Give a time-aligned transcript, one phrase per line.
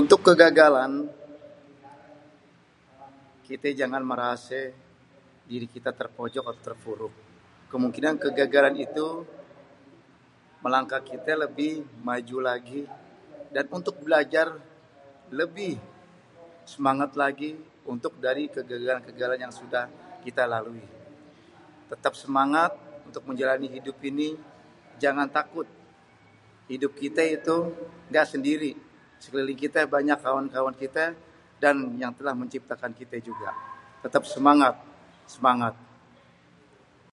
[0.00, 0.92] untuk kegagalan
[3.46, 4.62] kitè jangan merasè
[5.50, 7.12] diri kita terpojok atau terpuruk..
[7.70, 9.08] karena kegagalan èntu
[10.64, 11.72] melangkah kitè lebih
[12.06, 12.80] maju lagi..
[13.54, 14.46] dan untuk belajar
[15.40, 15.72] lebih
[16.72, 17.50] semangat lagi
[18.26, 19.84] dari kegagalan-kegagalan yang sudah
[20.24, 20.84] kita lalui..
[21.92, 22.70] tètèp semangat
[23.06, 24.28] untuk menjalani hidup ini..
[25.02, 25.66] jangan takut..
[26.72, 27.56] hidup kitè èntu
[28.08, 28.72] ngga sendiri..
[29.22, 31.06] sekeliling kite banyak kawan kitè
[31.62, 33.50] dan yang telah menciptakan kitè juga..
[34.02, 34.76] tètèp semangat..
[35.34, 35.76] semangatt..